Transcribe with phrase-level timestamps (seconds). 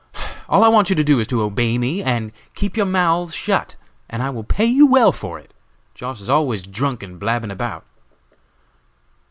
[0.49, 3.75] All I want you to do is to obey me and keep your mouths shut,
[4.09, 5.53] and I will pay you well for it;
[5.93, 6.19] Josh.
[6.19, 7.85] is always drunk and blabbing about."